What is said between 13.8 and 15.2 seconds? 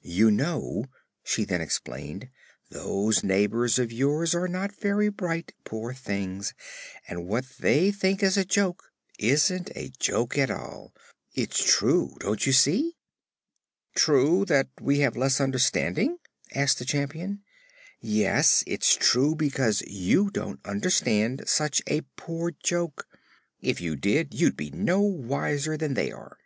"True that we have